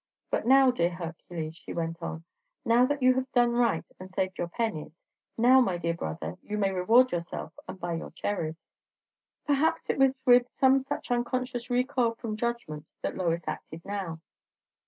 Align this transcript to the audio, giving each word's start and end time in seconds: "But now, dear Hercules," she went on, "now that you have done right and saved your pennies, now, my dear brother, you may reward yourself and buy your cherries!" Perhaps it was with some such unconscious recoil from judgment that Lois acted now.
"But 0.31 0.47
now, 0.47 0.71
dear 0.71 0.89
Hercules," 0.89 1.55
she 1.57 1.73
went 1.73 2.01
on, 2.01 2.23
"now 2.65 2.87
that 2.87 3.03
you 3.03 3.13
have 3.13 3.31
done 3.33 3.51
right 3.51 3.87
and 3.99 4.11
saved 4.11 4.39
your 4.39 4.47
pennies, 4.47 4.97
now, 5.37 5.61
my 5.61 5.77
dear 5.77 5.93
brother, 5.93 6.39
you 6.41 6.57
may 6.57 6.71
reward 6.71 7.11
yourself 7.11 7.53
and 7.67 7.79
buy 7.79 7.93
your 7.93 8.09
cherries!" 8.09 8.65
Perhaps 9.45 9.91
it 9.91 9.99
was 9.99 10.15
with 10.25 10.47
some 10.55 10.79
such 10.79 11.11
unconscious 11.11 11.69
recoil 11.69 12.15
from 12.15 12.35
judgment 12.35 12.87
that 13.03 13.13
Lois 13.15 13.43
acted 13.47 13.85
now. 13.85 14.19